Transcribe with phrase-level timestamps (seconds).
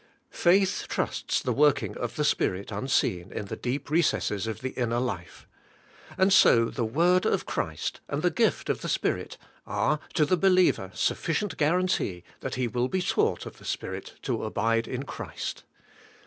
[0.31, 4.97] Faith trusts the working of the Spirit unseen in the deep recesses of the inner
[4.97, 5.47] life.
[6.17, 9.37] And so the word of Christ and the gift of the Spirit
[9.67, 14.43] are to the believer sufficient guarantee that He will be taught of the Spirit to
[14.43, 15.65] abide in Christ.